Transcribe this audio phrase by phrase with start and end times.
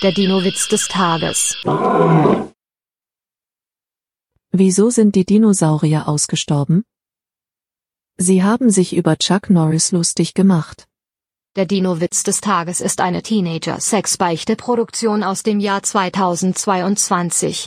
[0.00, 1.56] Der Dino-Witz des Tages.
[4.52, 6.84] Wieso sind die Dinosaurier ausgestorben?
[8.16, 10.86] Sie haben sich über Chuck Norris lustig gemacht.
[11.56, 17.66] Der Dino-Witz des Tages ist eine Teenager-Sex-Beichte-Produktion aus dem Jahr 2022.